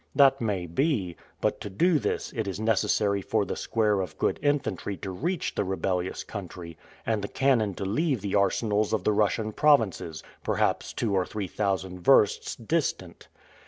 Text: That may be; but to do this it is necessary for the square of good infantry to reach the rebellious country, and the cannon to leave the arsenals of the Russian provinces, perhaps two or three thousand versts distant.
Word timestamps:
That 0.15 0.41
may 0.41 0.65
be; 0.65 1.15
but 1.41 1.61
to 1.61 1.69
do 1.69 1.99
this 1.99 2.33
it 2.35 2.47
is 2.47 2.59
necessary 2.59 3.21
for 3.21 3.45
the 3.45 3.55
square 3.55 4.01
of 4.01 4.17
good 4.17 4.39
infantry 4.41 4.97
to 4.97 5.11
reach 5.11 5.53
the 5.53 5.63
rebellious 5.63 6.23
country, 6.23 6.75
and 7.05 7.21
the 7.23 7.27
cannon 7.27 7.75
to 7.75 7.85
leave 7.85 8.21
the 8.21 8.33
arsenals 8.33 8.93
of 8.93 9.03
the 9.03 9.13
Russian 9.13 9.51
provinces, 9.51 10.23
perhaps 10.43 10.91
two 10.91 11.13
or 11.13 11.23
three 11.27 11.47
thousand 11.47 11.99
versts 11.99 12.55
distant. 12.55 13.27